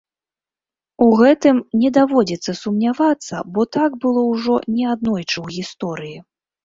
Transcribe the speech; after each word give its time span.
У 1.07 1.09
гэтым 1.19 1.59
не 1.81 1.91
даводзіцца 1.99 2.55
сумнявацца, 2.61 3.43
бо 3.59 3.67
так 3.77 3.91
было 4.07 4.21
ўжо 4.33 4.55
неаднойчы 4.77 5.35
ў 5.45 5.59
гісторыі. 5.59 6.17